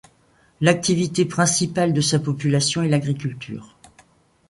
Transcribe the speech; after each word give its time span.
L'activité 0.61 1.25
principal 1.25 1.93
de 1.93 2.01
sa 2.01 2.17
population 2.17 2.81
est 2.81 2.89
l'agriculture. 2.89 3.77